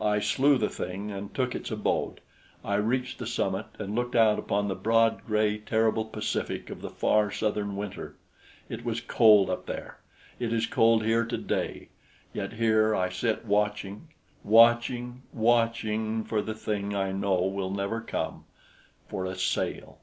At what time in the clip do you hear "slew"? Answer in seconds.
0.20-0.58